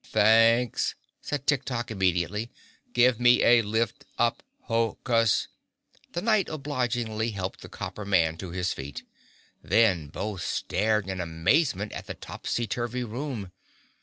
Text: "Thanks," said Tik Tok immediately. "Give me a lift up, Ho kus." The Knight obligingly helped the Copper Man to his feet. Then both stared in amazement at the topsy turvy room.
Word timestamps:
"Thanks," 0.03 0.95
said 1.21 1.45
Tik 1.45 1.63
Tok 1.63 1.91
immediately. 1.91 2.49
"Give 2.91 3.19
me 3.19 3.43
a 3.43 3.61
lift 3.61 4.03
up, 4.17 4.41
Ho 4.61 4.97
kus." 5.03 5.47
The 6.13 6.23
Knight 6.23 6.49
obligingly 6.49 7.29
helped 7.29 7.61
the 7.61 7.69
Copper 7.69 8.03
Man 8.03 8.35
to 8.37 8.49
his 8.49 8.73
feet. 8.73 9.03
Then 9.61 10.07
both 10.07 10.41
stared 10.41 11.07
in 11.07 11.21
amazement 11.21 11.91
at 11.91 12.07
the 12.07 12.15
topsy 12.15 12.65
turvy 12.65 13.03
room. 13.03 13.51